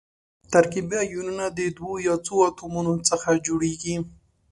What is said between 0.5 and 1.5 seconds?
ترکیبي ایونونه